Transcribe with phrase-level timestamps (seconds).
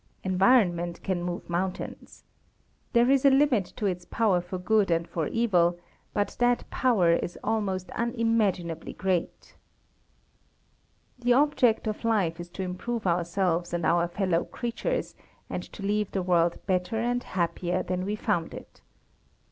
[0.23, 2.23] Environment can move mountains.
[2.91, 5.77] There is a limit to its power for good and for evil,
[6.11, 9.55] but that power is almost unimaginably great.
[11.19, 15.13] The object of life is to improve ourselves and our fellow creatures,
[15.51, 18.81] and to leave the world better and happier than we found it.